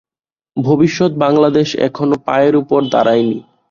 [0.57, 3.37] ভবিষ্যৎ বাঙলাদেশ এখনও পায়ের উপর দাঁড়ায়নি।